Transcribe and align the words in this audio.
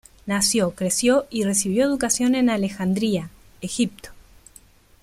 Nació, 0.25 0.71
creció 0.71 1.27
y 1.29 1.43
recibió 1.43 1.85
educación 1.85 2.33
en 2.33 2.49
Alejandría, 2.49 3.29
Egipto. 3.61 4.09